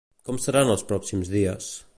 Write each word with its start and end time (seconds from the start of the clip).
Com 0.29 0.39
seran 0.45 0.71
els 0.75 0.85
pròxims 0.93 1.33
dies? 1.37 1.71